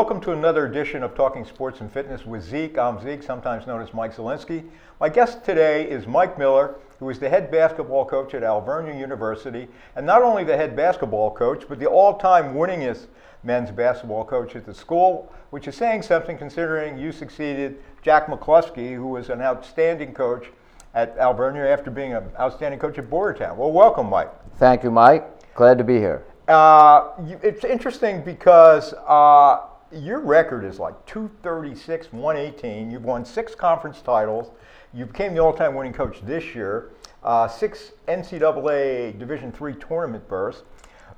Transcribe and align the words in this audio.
welcome 0.00 0.18
to 0.18 0.32
another 0.32 0.64
edition 0.64 1.02
of 1.02 1.14
Talking 1.14 1.44
Sports 1.44 1.82
and 1.82 1.92
Fitness 1.92 2.24
with 2.24 2.42
Zeke. 2.42 2.78
I'm 2.78 2.98
Zeke, 3.02 3.22
sometimes 3.22 3.66
known 3.66 3.82
as 3.82 3.92
Mike 3.92 4.16
Zelinsky. 4.16 4.66
My 4.98 5.10
guest 5.10 5.44
today 5.44 5.90
is 5.90 6.06
Mike 6.06 6.38
Miller, 6.38 6.76
who 6.98 7.10
is 7.10 7.18
the 7.18 7.28
head 7.28 7.50
basketball 7.50 8.06
coach 8.06 8.32
at 8.32 8.42
Alvernia 8.42 8.98
University, 8.98 9.68
and 9.96 10.06
not 10.06 10.22
only 10.22 10.42
the 10.42 10.56
head 10.56 10.74
basketball 10.74 11.30
coach, 11.30 11.64
but 11.68 11.78
the 11.78 11.84
all-time 11.84 12.54
winningest 12.54 13.08
men's 13.42 13.70
basketball 13.70 14.24
coach 14.24 14.56
at 14.56 14.64
the 14.64 14.72
school, 14.72 15.30
which 15.50 15.68
is 15.68 15.76
saying 15.76 16.00
something 16.00 16.38
considering 16.38 16.96
you 16.96 17.12
succeeded 17.12 17.76
Jack 18.00 18.26
McCluskey, 18.26 18.94
who 18.94 19.08
was 19.08 19.28
an 19.28 19.42
outstanding 19.42 20.14
coach 20.14 20.46
at 20.94 21.14
Alvernia 21.18 21.70
after 21.70 21.90
being 21.90 22.14
an 22.14 22.24
outstanding 22.40 22.80
coach 22.80 22.96
at 22.96 23.10
Boyertown. 23.10 23.54
Well, 23.54 23.70
welcome, 23.70 24.08
Mike. 24.08 24.30
Thank 24.56 24.82
you, 24.82 24.90
Mike. 24.90 25.54
Glad 25.54 25.76
to 25.76 25.84
be 25.84 25.98
here. 25.98 26.24
Uh, 26.48 27.10
you, 27.26 27.38
it's 27.42 27.64
interesting 27.64 28.24
because 28.24 28.94
uh, 29.06 29.66
your 29.92 30.20
record 30.20 30.64
is 30.64 30.78
like 30.78 30.94
236, 31.06 32.12
118. 32.12 32.90
You've 32.90 33.04
won 33.04 33.24
six 33.24 33.54
conference 33.54 34.00
titles. 34.00 34.50
You 34.92 35.06
became 35.06 35.34
the 35.34 35.40
all-time 35.40 35.74
winning 35.74 35.92
coach 35.92 36.20
this 36.22 36.54
year. 36.54 36.90
Uh, 37.22 37.48
six 37.48 37.92
NCAA 38.08 39.18
Division 39.18 39.52
three 39.52 39.74
tournament 39.74 40.26
berths. 40.28 40.62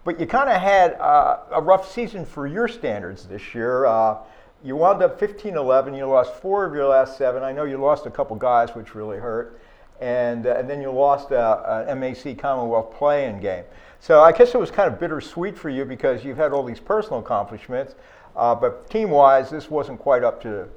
But 0.05 0.19
you 0.19 0.27
kind 0.27 0.48
of 0.48 0.61
had 0.61 0.95
uh, 0.95 1.39
a 1.53 1.61
rough 1.61 1.91
season 1.91 2.25
for 2.25 2.47
your 2.47 2.67
standards 2.67 3.27
this 3.27 3.55
year. 3.55 3.87
Uh, 3.87 4.19
you 4.65 4.75
wound 4.77 5.03
up 5.03 5.20
15-11. 5.20 5.97
You 5.97 6.07
lost 6.07 6.34
four 6.34 6.65
of 6.65 6.75
your 6.75 6.87
last 6.87 7.17
seven. 7.19 7.43
I 7.43 7.53
know 7.53 7.65
you 7.65 7.79
lost 7.79 8.07
a 8.07 8.11
couple 8.11 8.34
guys, 8.37 8.75
which 8.75 8.95
really 8.95 9.19
hurt. 9.19 9.61
And, 10.01 10.47
uh, 10.47 10.57
and 10.57 10.69
then 10.69 10.81
you 10.81 10.91
lost 10.91 11.31
an 11.31 12.00
MAC 12.00 12.37
Commonwealth 12.39 12.95
playing 12.95 13.41
game. 13.41 13.65
So 14.00 14.20
I 14.20 14.33
guess 14.33 14.53
it 14.53 14.59
was 14.59 14.73
kind 14.73 14.93
of 14.93 14.98
bittersweet 14.98 15.56
for 15.56 15.69
you 15.69 15.84
because 15.84 16.25
you've 16.25 16.37
had 16.37 16.50
all 16.50 16.65
these 16.65 16.81
personal 16.81 17.20
accomplishments, 17.20 17.95
uh, 18.36 18.55
but 18.55 18.88
team-wise, 18.91 19.50
this 19.50 19.70
wasn't 19.70 19.98
quite 19.98 20.25
up 20.25 20.42
to 20.42 20.69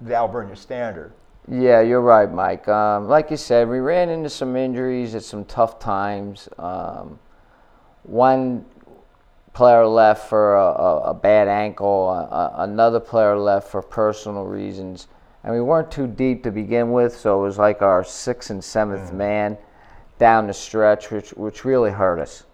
the 0.00 0.14
Alvernia 0.14 0.56
standard. 0.56 1.12
Yeah, 1.50 1.80
you're 1.80 2.02
right, 2.02 2.30
Mike. 2.30 2.68
Um, 2.68 3.08
like 3.08 3.30
you 3.30 3.36
said, 3.36 3.68
we 3.68 3.78
ran 3.78 4.10
into 4.10 4.28
some 4.28 4.54
injuries 4.56 5.14
at 5.14 5.22
some 5.22 5.44
tough 5.46 5.78
times. 5.78 6.48
Um, 6.58 7.18
one 8.02 8.64
player 9.54 9.86
left 9.86 10.28
for 10.28 10.56
a, 10.56 10.64
a, 10.64 11.00
a 11.10 11.14
bad 11.14 11.48
ankle, 11.48 12.10
a, 12.10 12.52
another 12.58 13.00
player 13.00 13.36
left 13.36 13.68
for 13.68 13.82
personal 13.82 14.44
reasons, 14.44 15.08
and 15.42 15.54
we 15.54 15.60
weren't 15.60 15.90
too 15.90 16.06
deep 16.06 16.42
to 16.42 16.50
begin 16.50 16.92
with, 16.92 17.16
so 17.16 17.40
it 17.40 17.42
was 17.42 17.58
like 17.58 17.82
our 17.82 18.04
sixth 18.04 18.50
and 18.50 18.60
7th 18.60 19.10
mm. 19.10 19.14
man 19.14 19.58
down 20.18 20.46
the 20.46 20.52
stretch, 20.52 21.10
which, 21.10 21.30
which 21.30 21.64
really 21.64 21.90
hurt 21.90 22.18
us. 22.18 22.44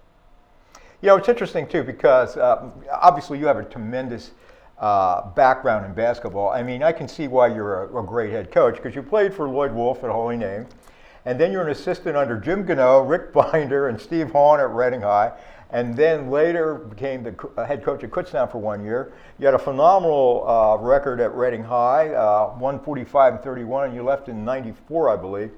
You 1.05 1.11
know, 1.11 1.17
it's 1.17 1.29
interesting 1.29 1.67
too 1.67 1.83
because 1.83 2.39
uh, 2.39 2.71
obviously 2.91 3.39
you 3.39 3.45
have 3.47 3.59
a 3.59 3.65
tremendous 3.65 4.31
uh, 4.79 5.29
background 5.33 5.85
in 5.85 5.93
basketball. 5.93 6.49
I 6.49 6.63
mean, 6.63 6.83
I 6.83 6.93
can 6.93 7.09
see 7.09 7.29
why 7.29 7.49
you're 7.49 7.85
a, 7.85 7.99
a 7.99 8.03
great 8.03 8.31
head 8.31 8.51
coach 8.51 8.77
because 8.77 8.95
you 8.95 9.03
played 9.03 9.35
for 9.35 9.47
Lloyd 9.47 9.75
Wolf 9.75 10.03
at 10.03 10.09
Holy 10.09 10.39
Name, 10.39 10.67
and 11.27 11.39
then 11.39 11.53
you're 11.53 11.61
an 11.61 11.69
assistant 11.69 12.17
under 12.17 12.39
Jim 12.39 12.65
Gano, 12.65 13.03
Rick 13.03 13.33
Binder, 13.35 13.89
and 13.89 14.01
Steve 14.01 14.31
Hawn 14.31 14.61
at 14.61 14.71
Reading 14.71 15.03
High, 15.03 15.33
and 15.69 15.95
then 15.95 16.31
later 16.31 16.77
became 16.77 17.23
the 17.23 17.67
head 17.67 17.85
coach 17.85 18.03
at 18.03 18.11
Kutztown 18.11 18.51
for 18.51 18.57
one 18.57 18.83
year. 18.83 19.13
You 19.39 19.45
had 19.45 19.55
a 19.55 19.59
phenomenal 19.59 20.49
uh, 20.49 20.79
record 20.79 21.21
at 21.21 21.35
Reading 21.35 21.65
High, 21.65 22.15
uh, 22.15 22.47
145 22.53 23.35
and 23.35 23.45
31, 23.45 23.89
and 23.89 23.95
you 23.95 24.03
left 24.03 24.31
in 24.31 24.43
'94, 24.43 25.11
I 25.11 25.17
believe, 25.17 25.51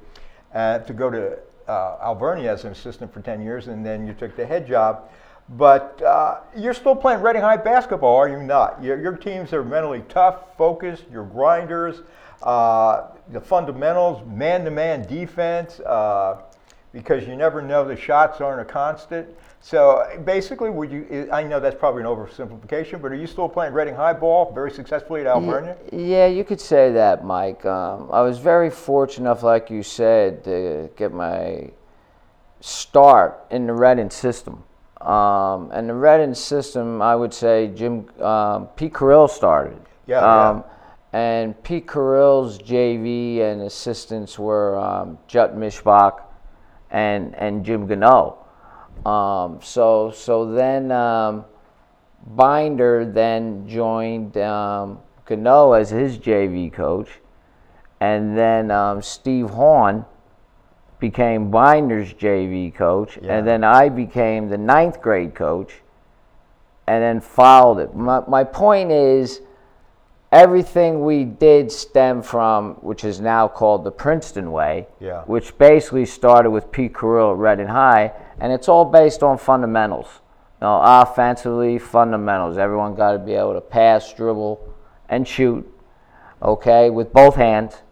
uh, 0.52 0.80
to 0.80 0.92
go 0.92 1.08
to 1.08 1.38
uh, 1.68 1.98
Alvernia 2.02 2.52
as 2.52 2.64
an 2.64 2.72
assistant 2.72 3.12
for 3.12 3.20
10 3.20 3.40
years, 3.40 3.68
and 3.68 3.86
then 3.86 4.08
you 4.08 4.12
took 4.12 4.34
the 4.34 4.44
head 4.44 4.66
job. 4.66 5.08
But 5.48 6.02
uh, 6.02 6.40
you're 6.56 6.74
still 6.74 6.96
playing 6.96 7.22
Reading 7.22 7.42
High 7.42 7.56
basketball, 7.56 8.16
are 8.16 8.28
you 8.28 8.42
not? 8.42 8.82
Your, 8.82 9.00
your 9.00 9.16
teams 9.16 9.52
are 9.52 9.62
mentally 9.62 10.02
tough, 10.08 10.56
focused, 10.56 11.04
you're 11.10 11.24
grinders, 11.24 12.02
uh, 12.42 13.08
the 13.30 13.40
fundamentals, 13.40 14.26
man 14.26 14.64
to 14.64 14.70
man 14.70 15.06
defense, 15.06 15.78
uh, 15.80 16.42
because 16.92 17.28
you 17.28 17.36
never 17.36 17.62
know 17.62 17.86
the 17.86 17.96
shots 17.96 18.40
aren't 18.40 18.60
a 18.60 18.64
constant. 18.64 19.28
So 19.60 20.20
basically, 20.24 20.70
would 20.70 20.90
you? 20.90 21.28
I 21.32 21.42
know 21.42 21.60
that's 21.60 21.76
probably 21.76 22.02
an 22.02 22.08
oversimplification, 22.08 23.00
but 23.00 23.10
are 23.10 23.16
you 23.16 23.26
still 23.26 23.48
playing 23.48 23.72
Reading 23.72 23.94
High 23.94 24.12
ball 24.12 24.52
very 24.52 24.70
successfully 24.70 25.22
at 25.22 25.26
Alvernia? 25.26 25.76
Yeah, 25.92 26.26
you 26.26 26.44
could 26.44 26.60
say 26.60 26.92
that, 26.92 27.24
Mike. 27.24 27.64
Um, 27.64 28.08
I 28.12 28.20
was 28.22 28.38
very 28.38 28.70
fortunate 28.70 29.24
enough, 29.24 29.42
like 29.42 29.70
you 29.70 29.82
said, 29.82 30.44
to 30.44 30.90
get 30.96 31.12
my 31.12 31.70
start 32.60 33.44
in 33.50 33.66
the 33.66 33.72
Reading 33.72 34.10
system. 34.10 34.64
Um, 35.00 35.70
and 35.72 35.88
the 35.88 35.94
Reading 35.94 36.34
system, 36.34 37.02
I 37.02 37.14
would 37.14 37.34
say 37.34 37.68
Jim 37.68 38.08
um, 38.20 38.68
Pete 38.76 38.94
Carril 38.94 39.28
started. 39.28 39.80
Yeah, 40.06 40.18
um, 40.18 40.58
yeah. 40.58 40.62
And 41.12 41.62
Pete 41.62 41.86
Carril's 41.86 42.58
JV 42.58 43.40
and 43.40 43.62
assistants 43.62 44.38
were 44.38 44.78
um, 44.78 45.18
Jut 45.28 45.56
Mishbach 45.56 46.22
and 46.90 47.34
and 47.34 47.64
Jim 47.64 47.86
Gano. 47.86 48.38
Um, 49.04 49.60
so 49.62 50.10
so 50.10 50.52
then 50.52 50.90
um, 50.92 51.44
Binder 52.26 53.04
then 53.04 53.68
joined 53.68 54.36
um, 54.38 54.98
Gano 55.26 55.72
as 55.72 55.90
his 55.90 56.18
JV 56.18 56.72
coach, 56.72 57.08
and 58.00 58.36
then 58.36 58.70
um, 58.70 59.02
Steve 59.02 59.50
Hawn 59.50 60.04
became 60.98 61.50
Binder's 61.50 62.12
JV 62.14 62.74
coach, 62.74 63.18
yeah. 63.20 63.36
and 63.36 63.46
then 63.46 63.64
I 63.64 63.88
became 63.88 64.48
the 64.48 64.58
ninth 64.58 65.00
grade 65.00 65.34
coach, 65.34 65.74
and 66.86 67.02
then 67.02 67.20
followed 67.20 67.78
it. 67.78 67.94
My, 67.94 68.22
my 68.26 68.44
point 68.44 68.90
is, 68.90 69.40
everything 70.32 71.04
we 71.04 71.24
did 71.24 71.70
stem 71.70 72.22
from, 72.22 72.74
which 72.76 73.04
is 73.04 73.20
now 73.20 73.48
called 73.48 73.84
the 73.84 73.90
Princeton 73.90 74.52
Way, 74.52 74.86
yeah. 75.00 75.22
which 75.24 75.56
basically 75.58 76.06
started 76.06 76.50
with 76.50 76.72
Pete 76.72 76.94
Carril 76.94 77.32
at 77.32 77.38
Reading 77.38 77.68
High, 77.68 78.12
and 78.40 78.52
it's 78.52 78.68
all 78.68 78.84
based 78.84 79.22
on 79.22 79.38
fundamentals. 79.38 80.06
You 80.60 80.68
know, 80.68 80.80
offensively, 80.82 81.78
fundamentals. 81.78 82.56
Everyone 82.56 82.94
got 82.94 83.12
to 83.12 83.18
be 83.18 83.34
able 83.34 83.52
to 83.52 83.60
pass, 83.60 84.12
dribble, 84.14 84.58
and 85.10 85.28
shoot, 85.28 85.70
okay, 86.40 86.88
with 86.88 87.12
both 87.12 87.36
hands. 87.36 87.82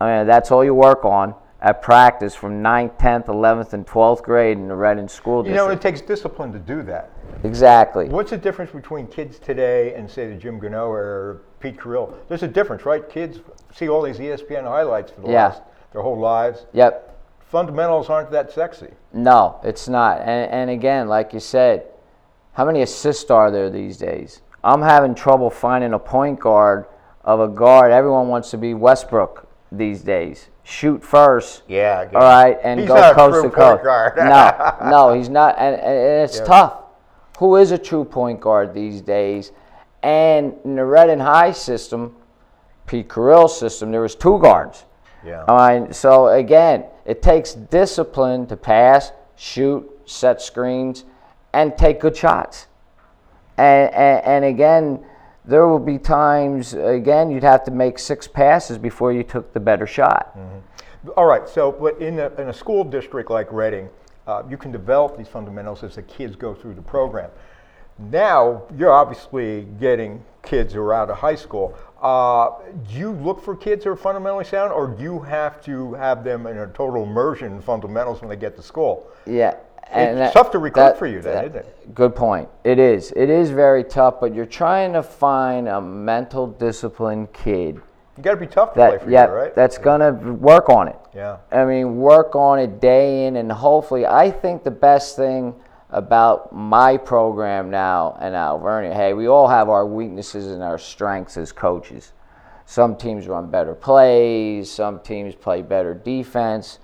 I 0.00 0.18
mean, 0.18 0.26
that's 0.26 0.50
all 0.50 0.64
you 0.64 0.74
work 0.74 1.04
on 1.04 1.34
at 1.64 1.80
practice 1.80 2.34
from 2.34 2.62
9th, 2.62 2.98
10th, 2.98 3.26
11th, 3.26 3.72
and 3.72 3.86
12th 3.86 4.22
grade 4.22 4.58
in 4.58 4.68
the 4.68 4.76
Reading 4.76 5.08
School 5.08 5.42
District. 5.42 5.58
You 5.58 5.66
know, 5.66 5.72
it 5.72 5.80
takes 5.80 6.02
discipline 6.02 6.52
to 6.52 6.58
do 6.58 6.82
that. 6.82 7.10
Exactly. 7.42 8.06
What's 8.10 8.30
the 8.30 8.36
difference 8.36 8.70
between 8.70 9.06
kids 9.06 9.38
today 9.38 9.94
and, 9.94 10.08
say, 10.08 10.28
the 10.28 10.34
Jim 10.34 10.58
Gano 10.58 10.90
or 10.90 11.40
Pete 11.60 11.78
Carril? 11.78 12.14
There's 12.28 12.42
a 12.42 12.48
difference, 12.48 12.84
right? 12.84 13.08
Kids 13.08 13.40
see 13.74 13.88
all 13.88 14.02
these 14.02 14.18
ESPN 14.18 14.64
highlights 14.64 15.10
for 15.10 15.22
the 15.22 15.28
yeah. 15.28 15.46
last, 15.46 15.62
their 15.92 16.02
whole 16.02 16.20
lives. 16.20 16.66
Yep. 16.74 17.18
Fundamentals 17.40 18.10
aren't 18.10 18.30
that 18.30 18.52
sexy. 18.52 18.90
No, 19.14 19.58
it's 19.64 19.88
not. 19.88 20.20
And, 20.20 20.50
and 20.50 20.68
again, 20.68 21.08
like 21.08 21.32
you 21.32 21.40
said, 21.40 21.86
how 22.52 22.66
many 22.66 22.82
assists 22.82 23.30
are 23.30 23.50
there 23.50 23.70
these 23.70 23.96
days? 23.96 24.42
I'm 24.62 24.82
having 24.82 25.14
trouble 25.14 25.48
finding 25.48 25.94
a 25.94 25.98
point 25.98 26.40
guard 26.40 26.84
of 27.24 27.40
a 27.40 27.48
guard. 27.48 27.90
Everyone 27.90 28.28
wants 28.28 28.50
to 28.50 28.58
be 28.58 28.74
Westbrook 28.74 29.48
these 29.72 30.02
days 30.02 30.50
shoot 30.64 31.04
first. 31.04 31.62
Yeah. 31.68 32.08
All 32.12 32.20
right, 32.20 32.58
and 32.64 32.80
he's 32.80 32.88
go 32.88 33.14
coast 33.14 33.44
to 33.44 33.50
coast. 33.50 33.84
no, 34.16 34.90
no, 34.90 35.14
he's 35.14 35.28
not, 35.28 35.56
and, 35.58 35.76
and 35.76 36.24
it's 36.24 36.38
yeah. 36.38 36.44
tough. 36.44 36.80
Who 37.38 37.56
is 37.56 37.70
a 37.70 37.78
true 37.78 38.04
point 38.04 38.40
guard 38.40 38.74
these 38.74 39.00
days? 39.00 39.52
And 40.02 40.54
in 40.64 40.76
the 40.76 40.84
Reading 40.84 41.20
High 41.20 41.52
system, 41.52 42.16
Pete 42.86 43.08
Carril's 43.08 43.58
system, 43.58 43.90
there 43.90 44.00
was 44.00 44.14
two 44.14 44.38
guards. 44.40 44.84
Yeah. 45.24 45.44
All 45.48 45.56
right. 45.56 45.94
So 45.94 46.28
again, 46.28 46.84
it 47.06 47.22
takes 47.22 47.54
discipline 47.54 48.46
to 48.48 48.56
pass, 48.56 49.12
shoot, 49.36 49.88
set 50.04 50.42
screens, 50.42 51.04
and 51.52 51.76
take 51.76 52.00
good 52.00 52.16
shots. 52.16 52.66
And 53.56 53.92
and, 53.94 54.24
and 54.24 54.44
again 54.44 55.04
there 55.44 55.66
will 55.68 55.78
be 55.78 55.98
times, 55.98 56.74
again, 56.74 57.30
you'd 57.30 57.42
have 57.42 57.64
to 57.64 57.70
make 57.70 57.98
six 57.98 58.26
passes 58.26 58.78
before 58.78 59.12
you 59.12 59.22
took 59.22 59.52
the 59.52 59.60
better 59.60 59.86
shot. 59.86 60.36
Mm-hmm. 60.36 61.10
All 61.16 61.26
right, 61.26 61.46
so 61.48 61.70
but 61.70 62.00
in 62.00 62.18
a, 62.18 62.28
in 62.40 62.48
a 62.48 62.52
school 62.52 62.82
district 62.82 63.30
like 63.30 63.52
Reading, 63.52 63.90
uh, 64.26 64.42
you 64.48 64.56
can 64.56 64.72
develop 64.72 65.18
these 65.18 65.28
fundamentals 65.28 65.82
as 65.82 65.96
the 65.96 66.02
kids 66.02 66.34
go 66.34 66.54
through 66.54 66.74
the 66.74 66.82
program. 66.82 67.30
Now, 67.98 68.62
you're 68.76 68.90
obviously 68.90 69.68
getting 69.78 70.24
kids 70.42 70.72
who 70.74 70.80
are 70.80 70.94
out 70.94 71.10
of 71.10 71.16
high 71.16 71.36
school. 71.36 71.76
Uh, 72.02 72.50
do 72.90 72.98
you 72.98 73.12
look 73.12 73.42
for 73.42 73.54
kids 73.54 73.84
who 73.84 73.90
are 73.90 73.96
fundamentally 73.96 74.44
sound, 74.44 74.72
or 74.72 74.88
do 74.88 75.02
you 75.02 75.20
have 75.20 75.62
to 75.64 75.94
have 75.94 76.24
them 76.24 76.46
in 76.46 76.58
a 76.58 76.66
total 76.68 77.04
immersion 77.04 77.52
in 77.52 77.60
fundamentals 77.60 78.20
when 78.20 78.28
they 78.28 78.36
get 78.36 78.56
to 78.56 78.62
school? 78.62 79.06
Yeah, 79.26 79.56
and 79.90 80.10
it's 80.10 80.18
that, 80.18 80.32
tough 80.32 80.50
to 80.52 80.58
recruit 80.58 80.82
that, 80.82 80.98
for 80.98 81.06
you, 81.06 81.20
then, 81.20 81.34
that, 81.34 81.44
isn't 81.46 81.56
it? 81.58 81.94
Good 81.94 82.14
point. 82.14 82.48
It 82.64 82.78
is. 82.78 83.12
It 83.16 83.30
is 83.30 83.50
very 83.50 83.84
tough, 83.84 84.20
but 84.20 84.34
you're 84.34 84.46
trying 84.46 84.92
to 84.94 85.02
find 85.02 85.68
a 85.68 85.80
mental 85.80 86.46
disciplined 86.46 87.32
kid. 87.32 87.80
You 88.16 88.22
got 88.22 88.32
to 88.32 88.36
be 88.36 88.46
tough 88.46 88.74
to 88.74 88.78
that, 88.78 88.90
play 88.90 88.98
for 88.98 89.10
yeah, 89.10 89.26
you, 89.26 89.32
right? 89.32 89.54
That's 89.54 89.76
yeah. 89.76 89.84
gonna 89.84 90.12
work 90.12 90.68
on 90.68 90.88
it. 90.88 90.96
Yeah. 91.14 91.38
I 91.50 91.64
mean, 91.64 91.96
work 91.96 92.36
on 92.36 92.58
it 92.58 92.80
day 92.80 93.26
in, 93.26 93.36
and 93.36 93.50
hopefully, 93.50 94.06
I 94.06 94.30
think 94.30 94.62
the 94.62 94.70
best 94.70 95.16
thing 95.16 95.54
about 95.90 96.52
my 96.52 96.96
program 96.96 97.70
now 97.70 98.16
and 98.20 98.34
Alvernia. 98.34 98.94
Hey, 98.94 99.14
we 99.14 99.28
all 99.28 99.48
have 99.48 99.68
our 99.68 99.86
weaknesses 99.86 100.48
and 100.48 100.62
our 100.62 100.78
strengths 100.78 101.36
as 101.36 101.52
coaches. 101.52 102.12
Some 102.66 102.96
teams 102.96 103.28
run 103.28 103.50
better 103.50 103.74
plays, 103.74 104.70
some 104.70 105.00
teams 105.00 105.34
play 105.34 105.62
better 105.62 105.94
defense. 105.94 106.78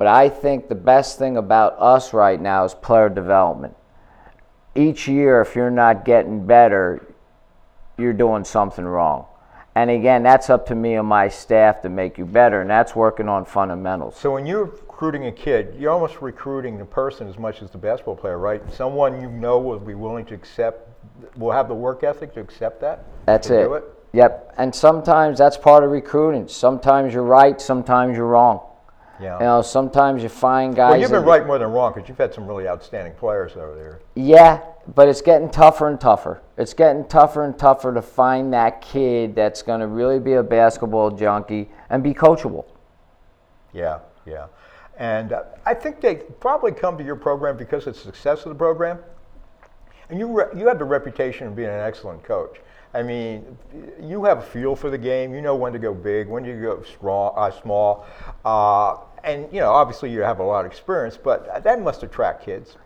But 0.00 0.06
I 0.06 0.30
think 0.30 0.70
the 0.70 0.74
best 0.74 1.18
thing 1.18 1.36
about 1.36 1.76
us 1.78 2.14
right 2.14 2.40
now 2.40 2.64
is 2.64 2.72
player 2.72 3.10
development. 3.10 3.76
Each 4.74 5.06
year, 5.06 5.42
if 5.42 5.54
you're 5.54 5.70
not 5.70 6.06
getting 6.06 6.46
better, 6.46 7.06
you're 7.98 8.14
doing 8.14 8.44
something 8.44 8.86
wrong. 8.86 9.26
And 9.74 9.90
again, 9.90 10.22
that's 10.22 10.48
up 10.48 10.64
to 10.68 10.74
me 10.74 10.94
and 10.94 11.06
my 11.06 11.28
staff 11.28 11.82
to 11.82 11.90
make 11.90 12.16
you 12.16 12.24
better, 12.24 12.62
and 12.62 12.70
that's 12.70 12.96
working 12.96 13.28
on 13.28 13.44
fundamentals. 13.44 14.16
So 14.16 14.32
when 14.32 14.46
you're 14.46 14.64
recruiting 14.64 15.26
a 15.26 15.32
kid, 15.32 15.76
you're 15.78 15.92
almost 15.92 16.22
recruiting 16.22 16.78
the 16.78 16.86
person 16.86 17.28
as 17.28 17.38
much 17.38 17.60
as 17.60 17.70
the 17.70 17.76
basketball 17.76 18.16
player, 18.16 18.38
right? 18.38 18.62
Someone 18.72 19.20
you 19.20 19.30
know 19.30 19.58
will 19.58 19.78
be 19.78 19.92
willing 19.94 20.24
to 20.24 20.34
accept, 20.34 20.88
will 21.36 21.52
have 21.52 21.68
the 21.68 21.74
work 21.74 22.04
ethic 22.04 22.32
to 22.32 22.40
accept 22.40 22.80
that. 22.80 23.04
That's 23.26 23.50
it. 23.50 23.70
It. 23.70 23.84
Yep. 24.14 24.54
And 24.56 24.74
sometimes 24.74 25.36
that's 25.36 25.58
part 25.58 25.84
of 25.84 25.90
recruiting. 25.90 26.48
Sometimes 26.48 27.12
you're 27.12 27.22
right, 27.22 27.60
sometimes 27.60 28.16
you're 28.16 28.24
wrong. 28.24 28.62
Yeah. 29.20 29.38
You 29.38 29.44
know, 29.44 29.62
sometimes 29.62 30.22
you 30.22 30.28
find 30.28 30.74
guys. 30.74 30.92
well, 30.92 31.00
you've 31.00 31.10
been 31.10 31.24
right 31.24 31.46
more 31.46 31.58
than 31.58 31.70
wrong 31.70 31.92
because 31.92 32.08
you've 32.08 32.18
had 32.18 32.32
some 32.32 32.46
really 32.46 32.66
outstanding 32.66 33.12
players 33.14 33.52
over 33.52 33.74
there. 33.74 34.00
Yeah, 34.14 34.60
but 34.94 35.08
it's 35.08 35.20
getting 35.20 35.50
tougher 35.50 35.88
and 35.88 36.00
tougher. 36.00 36.40
It's 36.56 36.72
getting 36.72 37.06
tougher 37.06 37.44
and 37.44 37.58
tougher 37.58 37.92
to 37.92 38.02
find 38.02 38.52
that 38.54 38.80
kid 38.80 39.34
that's 39.34 39.62
going 39.62 39.80
to 39.80 39.86
really 39.86 40.18
be 40.18 40.34
a 40.34 40.42
basketball 40.42 41.10
junkie 41.10 41.68
and 41.90 42.02
be 42.02 42.14
coachable. 42.14 42.64
Yeah, 43.72 44.00
yeah. 44.24 44.46
And 44.96 45.32
uh, 45.32 45.44
I 45.64 45.74
think 45.74 46.00
they 46.00 46.16
probably 46.16 46.72
come 46.72 46.98
to 46.98 47.04
your 47.04 47.16
program 47.16 47.56
because 47.56 47.86
of 47.86 47.94
the 47.94 48.00
success 48.00 48.44
of 48.44 48.50
the 48.50 48.54
program. 48.54 48.98
And 50.08 50.18
you, 50.18 50.26
re- 50.26 50.58
you 50.58 50.66
have 50.66 50.78
the 50.78 50.84
reputation 50.84 51.46
of 51.46 51.56
being 51.56 51.68
an 51.68 51.80
excellent 51.80 52.22
coach. 52.24 52.60
I 52.92 53.02
mean, 53.02 53.56
you 54.02 54.24
have 54.24 54.38
a 54.38 54.42
feel 54.42 54.74
for 54.74 54.90
the 54.90 54.98
game. 54.98 55.32
You 55.32 55.42
know 55.42 55.54
when 55.54 55.72
to 55.72 55.78
go 55.78 55.94
big, 55.94 56.26
when 56.26 56.42
to 56.42 56.52
go 56.52 56.82
strong, 56.82 57.32
uh, 57.36 57.50
small. 57.50 58.04
Uh, 58.44 58.96
and, 59.24 59.46
you 59.52 59.60
know, 59.60 59.70
obviously 59.70 60.10
you 60.10 60.20
have 60.20 60.38
a 60.40 60.44
lot 60.44 60.64
of 60.64 60.70
experience, 60.70 61.16
but 61.16 61.62
that 61.62 61.80
must 61.80 62.02
attract 62.02 62.44
kids. 62.44 62.76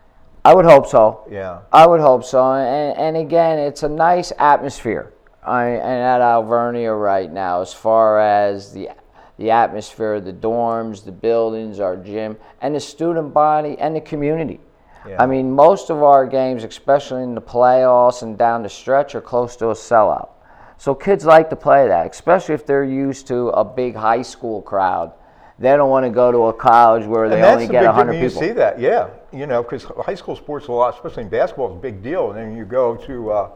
I 0.43 0.53
would 0.53 0.65
hope 0.65 0.87
so. 0.87 1.27
Yeah. 1.29 1.61
I 1.71 1.87
would 1.87 2.01
hope 2.01 2.23
so. 2.23 2.53
And, 2.53 2.97
and 2.97 3.17
again, 3.17 3.57
it's 3.57 3.83
a 3.83 3.89
nice 3.89 4.31
atmosphere 4.37 5.11
I, 5.43 5.65
and 5.65 5.83
at 5.83 6.21
Alvernia 6.21 6.93
right 6.93 7.31
now 7.31 7.61
as 7.61 7.73
far 7.73 8.19
as 8.19 8.73
the 8.73 8.89
the 9.37 9.51
atmosphere, 9.51 10.21
the 10.21 10.31
dorms, 10.31 11.03
the 11.03 11.11
buildings, 11.11 11.79
our 11.79 11.97
gym, 11.97 12.37
and 12.61 12.73
the 12.73 12.79
student 12.79 13.33
body 13.33 13.77
and 13.79 13.95
the 13.95 14.01
community. 14.01 14.59
Yeah. 15.07 15.21
I 15.21 15.25
mean, 15.25 15.51
most 15.51 15.89
of 15.89 16.01
our 16.01 16.25
games, 16.25 16.63
especially 16.63 17.23
in 17.23 17.35
the 17.35 17.41
playoffs 17.41 18.23
and 18.23 18.37
down 18.37 18.63
the 18.63 18.69
stretch, 18.69 19.13
are 19.13 19.21
close 19.21 19.55
to 19.57 19.69
a 19.69 19.73
sellout. 19.73 20.29
So 20.77 20.95
kids 20.95 21.25
like 21.25 21.49
to 21.49 21.55
play 21.55 21.87
that, 21.87 22.11
especially 22.11 22.55
if 22.55 22.65
they're 22.65 22.83
used 22.83 23.27
to 23.27 23.49
a 23.49 23.63
big 23.63 23.95
high 23.95 24.21
school 24.21 24.61
crowd. 24.61 25.13
They 25.57 25.69
don't 25.77 25.89
want 25.89 26.05
to 26.05 26.09
go 26.09 26.31
to 26.31 26.45
a 26.47 26.53
college 26.53 27.05
where 27.05 27.29
they 27.29 27.35
and 27.35 27.43
that's 27.43 27.61
only 27.61 27.67
get 27.67 27.81
big 27.81 27.87
100 27.87 28.11
people. 28.11 28.23
You 28.23 28.29
see 28.29 28.51
that, 28.53 28.79
yeah. 28.79 29.09
You 29.31 29.47
know, 29.47 29.63
because 29.63 29.85
high 30.05 30.15
school 30.15 30.35
sports 30.35 30.67
a 30.67 30.71
lot, 30.71 30.93
especially 30.95 31.23
in 31.23 31.29
basketball, 31.29 31.69
is 31.71 31.77
a 31.77 31.79
big 31.79 32.03
deal. 32.03 32.31
And 32.31 32.37
then 32.39 32.57
you 32.57 32.65
go 32.65 32.95
to, 32.97 33.31
uh, 33.31 33.49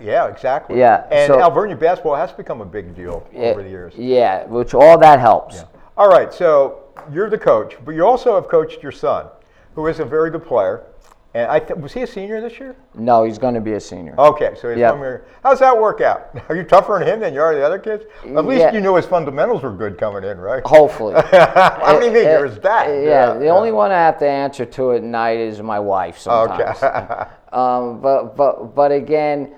yeah, 0.00 0.26
exactly. 0.28 0.78
Yeah, 0.78 1.06
And 1.10 1.30
so- 1.32 1.40
Alvernia 1.40 1.76
basketball 1.76 2.14
has 2.14 2.32
become 2.32 2.62
a 2.62 2.64
big 2.64 2.94
deal 2.96 3.26
Yeah, 3.30 3.50
over 3.50 3.62
the 3.62 3.68
years. 3.68 3.94
Yeah, 3.94 4.46
which 4.46 4.72
all 4.72 4.96
that 4.98 5.20
helps. 5.20 5.64
All 5.98 6.08
right, 6.08 6.32
so 6.32 6.84
you're 7.12 7.28
the 7.28 7.38
coach, 7.38 7.76
but 7.84 7.94
you 7.94 8.06
also 8.06 8.34
have 8.34 8.48
coached 8.48 8.82
your 8.82 8.92
son, 8.92 9.26
who 9.74 9.86
is 9.88 10.00
a 10.00 10.04
very 10.04 10.30
good 10.30 10.46
player. 10.46 10.82
And 11.36 11.50
I 11.50 11.58
th- 11.58 11.78
was 11.78 11.92
he 11.92 12.00
a 12.00 12.06
senior 12.06 12.40
this 12.40 12.58
year? 12.58 12.74
No, 12.94 13.24
he's 13.24 13.36
going 13.36 13.52
to 13.52 13.60
be 13.60 13.74
a 13.74 13.80
senior. 13.80 14.14
Okay, 14.18 14.54
so 14.58 14.70
he's 14.70 14.78
Yep. 14.78 14.92
one 14.94 15.00
year. 15.02 15.26
How's 15.42 15.58
that 15.58 15.78
work 15.78 16.00
out? 16.00 16.30
Are 16.48 16.56
you 16.56 16.62
tougher 16.64 16.94
on 16.94 17.02
him 17.02 17.20
than 17.20 17.34
you 17.34 17.42
are 17.42 17.54
the 17.54 17.62
other 17.62 17.78
kids? 17.78 18.04
At 18.24 18.46
least 18.46 18.60
Yeah. 18.62 18.72
you 18.72 18.80
knew 18.80 18.94
his 18.94 19.04
fundamentals 19.04 19.62
were 19.62 19.70
good 19.70 19.98
coming 19.98 20.24
in, 20.24 20.40
right? 20.40 20.62
Hopefully. 20.64 21.12
How 21.32 21.98
many 22.00 22.06
mean 22.06 22.24
there 22.24 22.46
is 22.46 22.58
that? 22.60 22.88
uh, 22.88 22.92
Yeah, 22.92 23.34
the 23.34 23.48
only 23.48 23.70
one 23.70 23.90
I 23.90 23.98
have 23.98 24.18
to 24.20 24.26
answer 24.26 24.64
to 24.64 24.92
at 24.92 25.02
night 25.02 25.38
is 25.38 25.60
my 25.60 25.78
wife 25.78 26.16
sometimes. 26.16 26.82
Okay. 26.82 27.28
um, 27.52 28.00
but 28.00 28.34
but 28.34 28.74
but 28.74 28.90
again, 28.90 29.52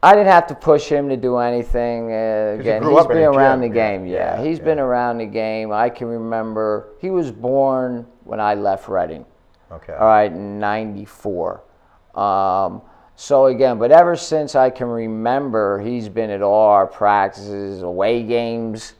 I 0.00 0.12
didn't 0.14 0.30
have 0.30 0.46
to 0.46 0.54
push 0.54 0.88
him 0.88 1.08
to 1.08 1.16
do 1.16 1.38
anything. 1.38 2.12
Uh, 2.12 2.56
again, 2.60 2.84
he's 2.84 2.96
up 2.96 3.08
been 3.08 3.18
around 3.18 3.62
gym, 3.62 3.70
the 3.72 3.76
yeah, 3.76 3.90
game. 3.90 4.06
Yeah, 4.06 4.16
yeah, 4.38 4.44
he's 4.44 4.58
yeah. 4.58 4.64
been 4.64 4.78
around 4.78 5.18
the 5.18 5.26
game. 5.26 5.72
I 5.72 5.88
can 5.90 6.06
remember 6.06 6.90
he 7.00 7.10
was 7.10 7.32
born 7.32 8.06
when 8.22 8.38
I 8.38 8.54
left 8.54 8.88
Reading. 8.88 9.24
Okay. 9.72 9.92
All 9.94 10.06
right, 10.06 10.32
94. 10.32 11.62
Um, 12.14 12.82
so 13.16 13.46
again, 13.46 13.78
but 13.78 13.90
ever 13.90 14.16
since 14.16 14.54
I 14.54 14.70
can 14.70 14.86
remember, 14.88 15.80
he's 15.80 16.08
been 16.08 16.30
at 16.30 16.42
all 16.42 16.70
our 16.70 16.86
practices, 16.86 17.82
away 17.82 18.22
games, 18.22 18.94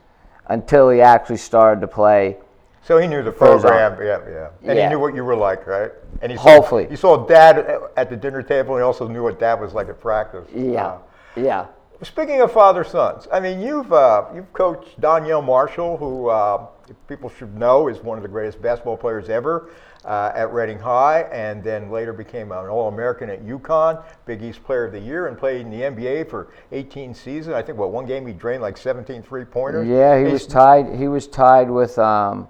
until 0.48 0.90
he 0.90 1.00
actually 1.00 1.36
started 1.38 1.80
to 1.80 1.88
play. 1.88 2.36
So 2.82 2.98
he 2.98 3.06
knew 3.06 3.22
the 3.22 3.32
program, 3.32 3.96
yeah, 4.02 4.18
yeah, 4.30 4.48
and 4.68 4.76
Yeah. 4.78 4.84
he 4.84 4.88
knew 4.90 5.00
what 5.00 5.14
you 5.14 5.24
were 5.24 5.34
like, 5.36 5.66
right? 5.66 5.90
And 6.20 6.30
he 6.30 6.36
Hopefully. 6.36 6.84
saw, 6.84 6.90
he 6.90 6.96
saw 6.96 7.16
dad 7.26 7.58
at- 7.58 7.80
at 7.96 8.10
the 8.10 8.16
dinner 8.16 8.42
table, 8.42 8.74
and 8.74 8.82
he 8.82 8.84
also 8.84 9.08
knew 9.08 9.22
what 9.22 9.38
dad 9.38 9.58
was 9.60 9.72
like 9.74 9.88
at 9.88 10.00
practice. 10.00 10.46
Yeah, 10.52 10.86
Uh, 10.86 10.96
yeah. 11.36 11.64
speaking 12.02 12.40
of 12.42 12.52
father 12.52 12.84
sons, 12.84 13.26
I 13.32 13.40
mean, 13.40 13.60
you've 13.60 13.90
uh, 13.92 14.24
you've 14.34 14.52
coached 14.52 15.00
Donyell 15.00 15.42
Marshall, 15.42 15.96
who 15.96 16.28
uh, 16.28 16.66
people 17.08 17.30
should 17.30 17.56
know 17.56 17.88
is 17.88 17.98
one 18.00 18.18
of 18.18 18.22
the 18.22 18.28
greatest 18.28 18.60
basketball 18.60 18.96
players 18.96 19.28
ever 19.28 19.70
uh, 20.04 20.32
at 20.34 20.52
Reading 20.52 20.78
High, 20.78 21.22
and 21.32 21.62
then 21.64 21.90
later 21.90 22.12
became 22.12 22.52
an 22.52 22.66
All-American 22.68 23.30
at 23.30 23.44
UConn, 23.44 24.02
Big 24.26 24.42
East 24.42 24.62
Player 24.64 24.84
of 24.84 24.92
the 24.92 24.98
Year, 25.00 25.28
and 25.28 25.38
played 25.38 25.62
in 25.62 25.70
the 25.70 25.80
NBA 25.82 26.28
for 26.28 26.48
18 26.72 27.14
seasons. 27.14 27.54
I 27.54 27.62
think 27.62 27.78
what 27.78 27.90
one 27.90 28.04
game 28.06 28.26
he 28.26 28.32
drained 28.32 28.62
like 28.62 28.76
17 28.76 29.22
three-pointers. 29.22 29.86
Yeah, 29.88 30.16
he 30.18 30.24
He's- 30.24 30.32
was 30.32 30.46
tied. 30.46 30.94
He 30.94 31.08
was 31.08 31.26
tied 31.26 31.70
with 31.70 31.98
um, 31.98 32.48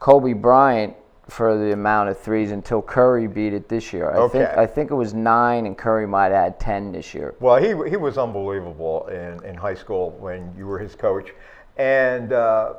Kobe 0.00 0.32
Bryant 0.32 0.94
for 1.28 1.56
the 1.58 1.72
amount 1.72 2.08
of 2.08 2.18
threes 2.18 2.52
until 2.52 2.80
Curry 2.80 3.26
beat 3.26 3.52
it 3.52 3.68
this 3.68 3.92
year. 3.92 4.10
I 4.10 4.28
think 4.28 4.44
Okay. 4.48 4.54
I 4.60 4.64
think 4.66 4.92
it 4.92 4.94
was 4.94 5.12
nine, 5.12 5.66
and 5.66 5.76
Curry 5.76 6.06
might 6.06 6.30
add 6.30 6.60
ten 6.60 6.92
this 6.92 7.14
year. 7.14 7.34
Well, 7.40 7.56
he, 7.56 7.68
he 7.90 7.96
was 7.96 8.16
unbelievable 8.16 9.06
in, 9.08 9.44
in 9.44 9.56
high 9.56 9.74
school 9.74 10.10
when 10.20 10.54
you 10.56 10.66
were 10.68 10.78
his 10.78 10.94
coach. 10.94 11.32
And, 11.76 12.32
uh, 12.32 12.74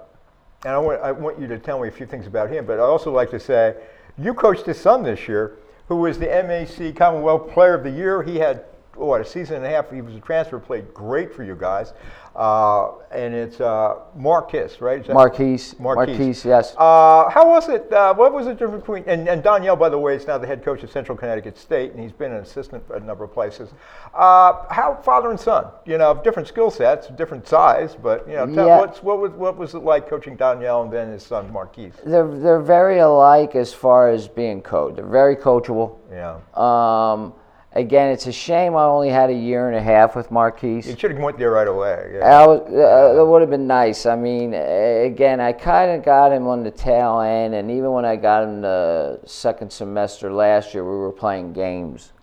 and 0.63 0.73
I, 0.73 0.77
want, 0.77 1.01
I 1.01 1.11
want 1.11 1.39
you 1.39 1.47
to 1.47 1.59
tell 1.59 1.79
me 1.79 1.87
a 1.87 1.91
few 1.91 2.05
things 2.05 2.27
about 2.27 2.49
him, 2.49 2.65
but 2.65 2.79
I'd 2.79 2.83
also 2.83 3.11
like 3.11 3.29
to 3.31 3.39
say 3.39 3.75
you 4.17 4.33
coached 4.33 4.65
his 4.65 4.79
son 4.79 5.03
this 5.03 5.27
year, 5.27 5.57
who 5.87 5.97
was 5.97 6.17
the 6.17 6.25
MAC 6.25 6.95
Commonwealth 6.95 7.51
Player 7.51 7.75
of 7.75 7.83
the 7.83 7.91
Year. 7.91 8.23
He 8.23 8.37
had, 8.37 8.65
what, 8.97 9.21
a 9.21 9.25
season 9.25 9.57
and 9.57 9.65
a 9.65 9.69
half. 9.69 9.91
He 9.91 10.01
was 10.01 10.15
a 10.15 10.19
transfer, 10.19 10.59
played 10.59 10.93
great 10.93 11.33
for 11.33 11.43
you 11.43 11.55
guys. 11.55 11.93
Uh, 12.35 12.91
and 13.09 13.33
it's 13.33 13.59
uh, 13.59 13.95
Marquis, 14.15 14.67
right? 14.79 15.01
Is 15.01 15.07
Marquise, 15.07 15.75
Marquise. 15.79 16.07
Marquise, 16.19 16.45
yes. 16.45 16.75
Uh, 16.77 17.27
how 17.31 17.49
was 17.49 17.67
it? 17.67 17.91
Uh, 17.91 18.13
what 18.13 18.31
was 18.31 18.45
the 18.45 18.53
difference 18.53 18.81
between 18.81 19.03
and, 19.07 19.27
and 19.27 19.43
Donyell, 19.43 19.77
by 19.79 19.89
the 19.89 19.97
way, 19.97 20.15
is 20.15 20.27
now 20.27 20.37
the 20.37 20.45
head 20.45 20.63
coach 20.63 20.83
of 20.83 20.91
Central 20.91 21.17
Connecticut 21.17 21.57
State, 21.57 21.93
and 21.93 21.99
he's 21.99 22.11
been 22.11 22.31
an 22.31 22.37
assistant 22.43 22.83
at 22.93 23.01
a 23.01 23.05
number 23.05 23.23
of 23.23 23.33
places. 23.33 23.71
Uh, 24.13 24.53
how 24.69 24.99
father 25.03 25.31
and 25.31 25.39
son? 25.39 25.65
You 25.87 25.97
know, 25.97 26.13
different 26.23 26.47
skill 26.47 26.69
sets, 26.69 27.07
different 27.07 27.47
size, 27.47 27.95
but 27.95 28.27
you 28.27 28.35
know, 28.35 28.45
tell, 28.45 28.67
Yeah. 28.67 28.77
what's, 28.77 29.01
what 29.01 29.17
was 29.19 29.31
what 29.31 29.57
was 29.57 29.73
it 29.73 29.79
like 29.79 30.07
coaching 30.07 30.37
Donyell 30.37 30.83
and 30.83 30.93
then 30.93 31.11
his 31.11 31.23
son 31.23 31.51
Marquise? 31.51 31.93
They're 32.05 32.27
they're 32.27 32.59
very 32.61 32.99
alike 32.99 33.55
as 33.55 33.73
far 33.73 34.09
as 34.09 34.27
being 34.27 34.61
coached. 34.61 34.97
They're 34.97 35.07
very 35.07 35.35
coachable. 35.35 35.97
Yeah, 36.11 36.37
Um, 36.53 37.33
again, 37.77 38.11
it's 38.11 38.25
a 38.25 38.31
shame 38.31 38.75
I 38.75 38.83
only 38.83 39.09
had 39.09 39.29
a 39.29 39.33
year 39.33 39.67
and 39.67 39.77
a 39.77 39.81
half 39.81 40.15
with 40.15 40.31
Marquise. 40.31 40.87
you 40.87 40.97
should 40.97 41.11
have 41.11 41.19
went 41.19 41.37
there 41.37 41.51
right 41.51 41.67
away. 41.67 42.11
Yeah. 42.15 42.41
I 42.41 42.47
was, 42.47 42.61
uh, 42.61 43.13
that 43.13 43.25
would 43.25 43.41
have 43.41 43.51
been 43.51 43.67
nice. 43.67 44.05
I 44.05 44.15
mean, 44.15 44.53
again, 44.53 45.39
I 45.39 45.53
kind 45.53 45.91
of 45.91 46.03
got 46.03 46.31
him 46.31 46.47
on 46.47 46.63
the 46.63 46.71
tail 46.71 47.19
end, 47.19 47.53
and 47.53 47.69
even 47.69 47.91
when 47.91 48.03
I 48.03 48.15
got 48.15 48.43
him 48.43 48.61
the 48.61 49.19
second 49.25 49.71
semester 49.71 50.33
last 50.33 50.73
year, 50.73 50.83
we 50.83 50.97
were 50.97 51.11
playing 51.11 51.53
games 51.53 52.13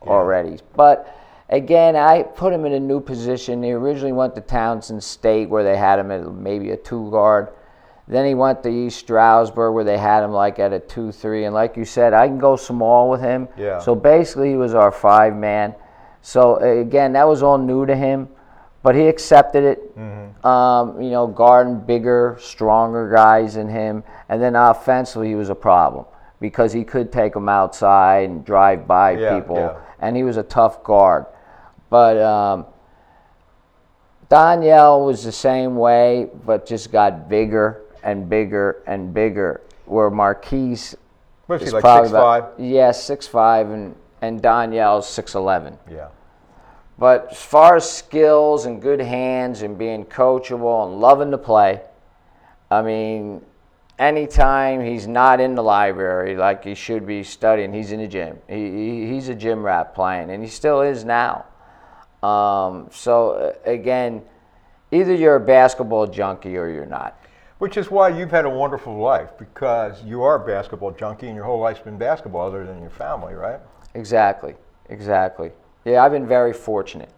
already. 0.00 0.58
But 0.74 1.14
again, 1.50 1.94
I 1.94 2.22
put 2.22 2.52
him 2.52 2.64
in 2.64 2.72
a 2.72 2.80
new 2.80 3.00
position. 3.00 3.62
He 3.62 3.72
originally 3.72 4.12
went 4.12 4.34
to 4.36 4.40
Towson 4.40 5.02
State, 5.02 5.48
where 5.48 5.62
they 5.62 5.76
had 5.76 5.98
him 5.98 6.10
at 6.10 6.32
maybe 6.32 6.70
a 6.70 6.76
two 6.76 7.10
guard. 7.10 7.48
Then 8.12 8.26
he 8.26 8.34
went 8.34 8.62
to 8.64 8.68
East 8.68 8.98
Stroudsburg, 8.98 9.72
where 9.72 9.84
they 9.84 9.96
had 9.96 10.22
him 10.22 10.32
like 10.32 10.58
at 10.58 10.74
a 10.74 10.80
two-three. 10.80 11.46
And 11.46 11.54
like 11.54 11.78
you 11.78 11.86
said, 11.86 12.12
I 12.12 12.28
can 12.28 12.36
go 12.38 12.56
small 12.56 13.08
with 13.08 13.22
him. 13.22 13.48
Yeah. 13.56 13.78
So 13.78 13.94
basically, 13.94 14.50
he 14.50 14.56
was 14.56 14.74
our 14.74 14.92
five 14.92 15.34
man. 15.34 15.74
So 16.20 16.56
again, 16.56 17.14
that 17.14 17.26
was 17.26 17.42
all 17.42 17.56
new 17.56 17.86
to 17.86 17.96
him, 17.96 18.28
but 18.82 18.94
he 18.94 19.08
accepted 19.08 19.64
it. 19.64 19.96
Um, 20.44 21.00
you 21.00 21.10
know, 21.10 21.26
guarding 21.26 21.80
bigger, 21.80 22.36
stronger 22.38 23.10
guys 23.10 23.54
than 23.54 23.68
him, 23.68 24.04
and 24.28 24.42
then 24.42 24.56
offensively, 24.56 25.28
he 25.28 25.34
was 25.34 25.48
a 25.48 25.54
problem 25.54 26.04
because 26.38 26.72
he 26.72 26.84
could 26.84 27.12
take 27.12 27.32
them 27.32 27.48
outside 27.48 28.28
and 28.28 28.44
drive 28.44 28.86
by 28.86 29.12
Yeah, 29.12 29.38
people, 29.38 29.56
yeah. 29.56 29.78
and 30.00 30.16
he 30.16 30.22
was 30.22 30.36
a 30.36 30.42
tough 30.42 30.82
guard. 30.84 31.26
But 31.88 32.18
um, 32.18 32.66
Donyell 34.28 35.06
was 35.06 35.24
the 35.24 35.32
same 35.32 35.76
way, 35.76 36.28
but 36.44 36.66
just 36.66 36.90
got 36.90 37.28
bigger 37.28 37.81
and 38.02 38.28
bigger 38.28 38.82
and 38.86 39.12
bigger. 39.12 39.60
Where 39.86 40.10
Marquise 40.10 40.94
What's 41.46 41.62
he, 41.62 41.66
is 41.68 41.72
like 41.72 41.82
probably 41.82 42.10
6'5"? 42.10 42.12
about- 42.12 42.60
Yeah, 42.60 42.92
six 42.92 43.26
five, 43.26 43.70
and 43.70 43.94
and 44.20 44.40
Donyell's 44.40 45.08
six 45.08 45.34
eleven. 45.34 45.78
Yeah. 45.90 46.08
But 46.98 47.28
as 47.32 47.42
far 47.42 47.76
as 47.76 47.90
skills 47.90 48.66
and 48.66 48.80
good 48.80 49.00
hands 49.00 49.62
and 49.62 49.76
being 49.76 50.04
coachable 50.04 50.86
and 50.86 51.00
loving 51.00 51.30
to 51.32 51.38
play, 51.38 51.80
I 52.70 52.82
mean, 52.82 53.44
anytime 53.98 54.84
he's 54.84 55.06
not 55.06 55.40
in 55.40 55.54
the 55.54 55.62
library 55.62 56.36
like 56.36 56.62
he 56.62 56.74
should 56.74 57.06
be 57.06 57.24
studying, 57.24 57.72
he's 57.72 57.90
in 57.92 58.00
the 58.00 58.06
gym. 58.06 58.38
He, 58.48 58.70
he, 58.70 59.06
he's 59.08 59.28
a 59.28 59.34
gym 59.34 59.62
rat 59.64 59.94
playing, 59.94 60.30
and 60.30 60.42
he 60.42 60.48
still 60.48 60.80
is 60.82 61.04
now. 61.04 61.46
Um, 62.22 62.88
so, 62.92 63.32
uh, 63.32 63.52
again, 63.68 64.22
either 64.92 65.14
you're 65.14 65.36
a 65.36 65.40
basketball 65.40 66.06
junkie 66.06 66.56
or 66.56 66.68
you're 66.68 66.86
not. 66.86 67.18
Which 67.62 67.76
is 67.76 67.92
why 67.92 68.08
you've 68.08 68.32
had 68.32 68.44
a 68.44 68.50
wonderful 68.50 68.98
life 68.98 69.38
because 69.38 70.02
you 70.02 70.24
are 70.24 70.42
a 70.42 70.44
basketball 70.44 70.90
junkie 70.90 71.28
and 71.28 71.36
your 71.36 71.44
whole 71.44 71.60
life's 71.60 71.78
been 71.78 71.96
basketball 71.96 72.44
other 72.44 72.66
than 72.66 72.80
your 72.80 72.90
family, 72.90 73.34
right? 73.34 73.60
Exactly, 73.94 74.56
exactly. 74.88 75.52
Yeah, 75.84 76.02
I've 76.02 76.10
been 76.10 76.26
very 76.26 76.52
fortunate. 76.52 77.10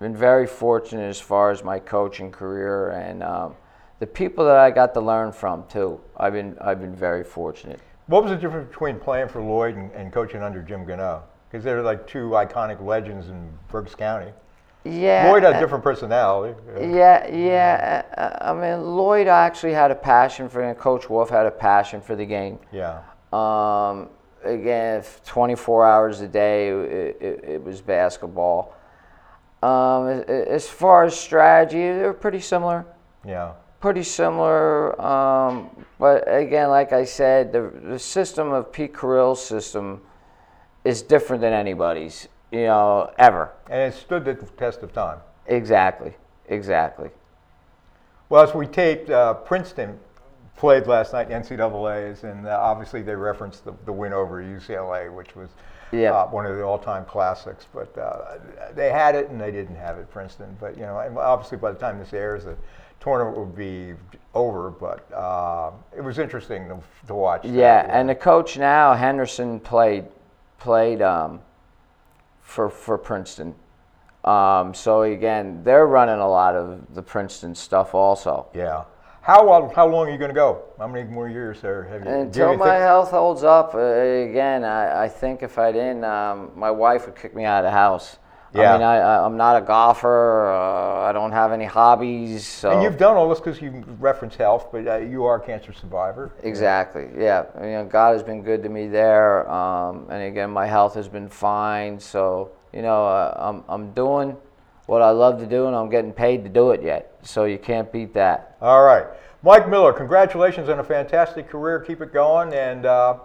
Been 0.00 0.16
very 0.16 0.46
fortunate 0.46 1.10
as 1.10 1.20
far 1.20 1.50
as 1.50 1.62
my 1.62 1.78
coaching 1.78 2.32
career 2.32 2.92
and 2.92 3.22
um, 3.22 3.54
the 3.98 4.06
people 4.06 4.46
that 4.46 4.56
I 4.56 4.70
got 4.70 4.94
to 4.94 5.00
learn 5.02 5.30
from 5.30 5.66
too. 5.68 6.00
I've 6.16 6.32
been 6.32 6.56
I've 6.62 6.80
been 6.80 6.96
very 6.96 7.22
fortunate. 7.22 7.78
What 8.06 8.22
was 8.22 8.32
the 8.32 8.38
difference 8.38 8.70
between 8.70 8.98
playing 8.98 9.28
for 9.28 9.42
Lloyd 9.42 9.76
and, 9.76 9.92
and 9.92 10.10
coaching 10.10 10.42
under 10.42 10.62
Jim 10.62 10.86
Gano? 10.86 11.22
Because 11.50 11.62
they're 11.62 11.82
like 11.82 12.06
two 12.06 12.30
iconic 12.30 12.82
legends 12.82 13.28
in 13.28 13.46
Berks 13.68 13.94
County. 13.94 14.32
Yeah, 14.84 15.28
Lloyd 15.30 15.44
had 15.44 15.54
uh, 15.54 15.58
a 15.58 15.60
different 15.60 15.84
personality. 15.84 16.58
uh, 16.76 16.80
Yeah, 16.80 17.28
yeah. 17.28 18.04
uh, 18.16 18.20
uh, 18.20 18.50
I 18.50 18.60
mean, 18.60 18.84
Lloyd 18.96 19.28
actually 19.28 19.72
had 19.72 19.90
a 19.90 19.94
passion 19.94 20.48
for 20.48 20.62
it. 20.62 20.78
Coach 20.78 21.08
Wolf 21.08 21.30
had 21.30 21.46
a 21.46 21.50
passion 21.50 22.00
for 22.00 22.16
the 22.16 22.26
game. 22.26 22.58
Yeah. 22.72 23.00
Um, 23.32 24.08
again, 24.42 24.98
if 24.98 25.22
24 25.24 25.86
hours 25.86 26.20
a 26.20 26.28
day, 26.28 26.68
it, 26.68 27.16
it, 27.20 27.44
it 27.44 27.62
was 27.64 27.80
basketball. 27.80 28.74
Um, 29.62 30.08
as 30.08 30.68
far 30.68 31.04
as 31.04 31.18
strategy, 31.18 31.78
they're 31.78 32.12
pretty 32.12 32.40
similar. 32.40 32.84
Yeah. 33.24 33.52
Pretty 33.80 34.02
similar. 34.02 35.00
Um, 35.00 35.70
but 35.98 36.24
again, 36.26 36.70
like 36.70 36.92
I 36.92 37.04
said, 37.04 37.52
the, 37.52 37.72
the 37.84 37.98
system 37.98 38.52
of 38.52 38.72
Pete 38.72 38.92
Carril's 38.92 39.44
system 39.44 40.00
is 40.84 41.02
different 41.02 41.40
than 41.40 41.52
anybody's, 41.52 42.26
you 42.52 42.64
know, 42.66 43.10
ever. 43.18 43.50
And 43.70 43.80
it 43.92 43.96
stood 43.96 44.24
the 44.24 44.34
test 44.34 44.82
of 44.82 44.92
time. 44.92 45.18
Exactly. 45.46 46.14
Exactly. 46.48 47.10
Well, 48.28 48.42
as 48.42 48.54
we 48.54 48.66
taped, 48.66 49.10
uh, 49.10 49.34
Princeton 49.34 49.98
played 50.56 50.86
last 50.86 51.12
night 51.12 51.30
NCAA's, 51.30 52.24
and 52.24 52.46
uh, 52.46 52.58
obviously 52.60 53.02
they 53.02 53.14
referenced 53.16 53.64
the, 53.64 53.72
the 53.86 53.92
win 53.92 54.12
over 54.12 54.42
UCLA, 54.42 55.12
which 55.12 55.34
was 55.34 55.48
Yeah. 55.92 56.12
uh, 56.12 56.26
one 56.28 56.46
of 56.46 56.56
the 56.56 56.62
all-time 56.62 57.04
classics. 57.06 57.66
But 57.74 57.96
uh, 57.98 58.38
they 58.74 58.90
had 58.90 59.14
it 59.14 59.30
and 59.30 59.40
they 59.40 59.50
didn't 59.50 59.76
have 59.76 59.98
it, 59.98 60.10
Princeton. 60.10 60.56
But 60.60 60.76
you 60.76 60.82
know, 60.82 60.98
and 60.98 61.16
obviously 61.16 61.58
by 61.58 61.72
the 61.72 61.78
time 61.78 61.98
this 61.98 62.12
airs, 62.12 62.44
the 62.44 62.56
tournament 63.00 63.36
will 63.36 63.46
be 63.46 63.94
over. 64.34 64.70
But 64.70 65.10
uh, 65.12 65.70
it 65.96 66.02
was 66.02 66.18
interesting 66.18 66.68
to, 66.68 66.78
to 67.06 67.14
watch. 67.14 67.44
Yeah, 67.44 67.84
you 67.86 67.92
and 67.92 68.06
know. 68.06 68.14
the 68.14 68.20
coach 68.20 68.58
now, 68.58 68.94
Henderson, 68.94 69.58
played 69.58 70.04
played 70.58 71.02
um, 71.02 71.40
for 72.42 72.68
for 72.68 72.98
Princeton. 72.98 73.54
Um, 74.24 74.74
so 74.74 75.02
again, 75.02 75.62
they're 75.64 75.86
running 75.86 76.20
a 76.20 76.28
lot 76.28 76.54
of 76.54 76.94
the 76.94 77.02
Princeton 77.02 77.54
stuff 77.54 77.94
also. 77.94 78.48
yeah. 78.54 78.84
How 79.22 79.48
uh, 79.48 79.72
how 79.72 79.86
long 79.86 80.08
are 80.08 80.10
you 80.10 80.18
going 80.18 80.30
to 80.30 80.34
go? 80.34 80.64
How 80.78 80.88
many 80.88 81.08
more 81.08 81.28
years 81.28 81.60
there 81.60 81.84
have 81.84 82.04
you? 82.04 82.10
Until 82.10 82.56
my 82.56 82.74
health 82.74 83.12
holds 83.12 83.44
up, 83.44 83.72
uh, 83.72 83.78
again, 83.78 84.64
I, 84.64 85.04
I 85.04 85.08
think 85.08 85.44
if 85.44 85.58
I 85.58 85.70
didn't, 85.70 86.02
um, 86.02 86.50
my 86.56 86.72
wife 86.72 87.06
would 87.06 87.14
kick 87.14 87.32
me 87.32 87.44
out 87.44 87.64
of 87.64 87.70
the 87.70 87.70
house. 87.70 88.16
Yeah. 88.54 88.74
I 88.74 88.78
mean, 88.78 88.82
I, 88.86 88.96
I- 88.98 89.24
I'm 89.24 89.36
not 89.36 89.56
a 89.56 89.64
golfer. 89.64 90.46
Uh, 90.46 91.08
I 91.08 91.12
don't 91.12 91.32
have 91.32 91.52
any 91.52 91.64
hobbies. 91.64 92.46
So 92.46 92.70
And 92.70 92.82
you've 92.82 92.98
done 92.98 93.16
all 93.16 93.28
this 93.28 93.38
because 93.40 93.60
you 93.62 93.82
reference 93.98 94.36
health, 94.36 94.68
but 94.70 94.86
uh, 94.86 94.96
you 94.96 95.24
are 95.24 95.36
a 95.36 95.40
cancer 95.40 95.72
survivor. 95.72 96.32
Exactly. 96.42 97.08
Yeah. 97.16 97.44
You 97.60 97.72
know, 97.72 97.84
God 97.84 98.12
has 98.12 98.22
been 98.22 98.42
good 98.42 98.62
to 98.62 98.68
me 98.68 98.88
there, 98.88 99.50
um, 99.50 100.06
and 100.10 100.22
again, 100.24 100.50
my 100.50 100.66
health 100.66 100.94
has 100.94 101.08
been 101.08 101.28
fine. 101.28 101.98
So 101.98 102.50
you 102.72 102.82
know, 102.82 103.06
uh, 103.06 103.34
I'm 103.38 103.64
I'm 103.68 103.92
doing 103.92 104.36
what 104.86 105.00
I 105.02 105.10
love 105.10 105.38
to 105.40 105.46
do, 105.46 105.66
and 105.66 105.76
I'm 105.76 105.88
getting 105.88 106.12
paid 106.12 106.42
to 106.44 106.50
do 106.50 106.72
it 106.72 106.82
yet. 106.82 107.14
So 107.22 107.44
you 107.44 107.58
can't 107.58 107.90
beat 107.92 108.12
that. 108.14 108.56
All 108.60 108.82
right. 108.82 109.06
Mike 109.44 109.68
Miller, 109.68 109.92
congratulations 109.92 110.68
on 110.68 110.78
a 110.78 110.84
fantastic 110.84 111.48
career. 111.48 111.80
Keep 111.80 112.00
it 112.00 112.12
going, 112.12 112.52
and 112.52 112.86
uh, 112.86 113.18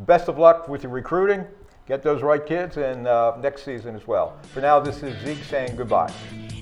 best 0.00 0.28
of 0.28 0.38
luck 0.38 0.68
with 0.68 0.82
your 0.82 0.92
recruiting. 0.92 1.46
Get 1.86 2.02
those 2.02 2.22
right 2.22 2.44
kids, 2.44 2.76
and 2.76 3.06
uh, 3.06 3.36
next 3.40 3.64
season 3.64 3.96
as 3.96 4.06
well. 4.06 4.36
For 4.52 4.60
now, 4.60 4.78
this 4.78 5.02
is 5.02 5.18
Zeke 5.24 5.42
saying 5.44 5.76
goodbye. 5.76 6.12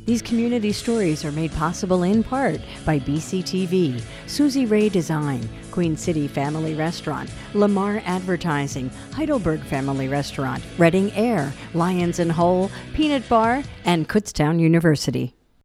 These 0.06 0.22
community 0.22 0.72
stories 0.72 1.24
are 1.24 1.32
made 1.32 1.52
possible 1.52 2.02
in 2.04 2.24
part 2.24 2.60
by 2.86 2.98
BCTV, 3.00 4.02
Susie 4.26 4.66
Ray 4.66 4.88
Design, 4.88 5.46
Queen 5.70 5.96
City 5.96 6.26
Family 6.26 6.74
Restaurant, 6.74 7.30
Lamar 7.54 8.02
Advertising, 8.06 8.90
Heidelberg 9.12 9.60
Family 9.60 10.08
Restaurant, 10.08 10.64
Reading 10.78 11.12
Air, 11.12 11.52
Lions 11.74 12.18
and 12.18 12.32
Hole, 12.32 12.70
Peanut 12.94 13.28
Bar, 13.28 13.62
and 13.84 14.08
Kutztown 14.08 14.58
University. 14.58 15.34